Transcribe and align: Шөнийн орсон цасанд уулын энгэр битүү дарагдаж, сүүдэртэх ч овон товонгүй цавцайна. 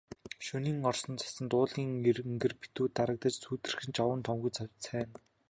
Шөнийн 0.45 0.79
орсон 0.89 1.13
цасанд 1.21 1.51
уулын 1.57 1.87
энгэр 2.31 2.53
битүү 2.61 2.85
дарагдаж, 2.97 3.33
сүүдэртэх 3.39 3.89
ч 3.95 3.97
овон 4.05 4.19
товонгүй 4.25 4.51
цавцайна. 4.57 5.11